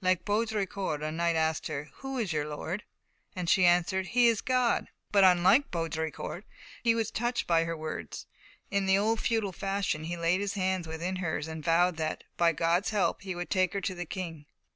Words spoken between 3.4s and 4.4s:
she answered, "He is